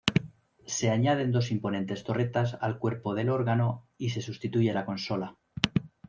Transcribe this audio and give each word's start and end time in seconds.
Se 0.65 0.89
añaden 0.89 1.31
dos 1.31 1.51
imponentes 1.51 2.03
torretas 2.03 2.57
al 2.59 2.79
cuerpo 2.79 3.13
del 3.13 3.29
órgano 3.29 3.85
y 3.99 4.09
se 4.09 4.23
sustituye 4.23 4.73
la 4.73 4.83
consola. 4.83 5.37